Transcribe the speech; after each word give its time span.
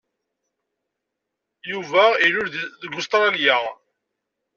Yuba 1.71 2.03
ilul 2.25 2.47
deg 2.81 2.91
Ustṛalya. 2.99 3.57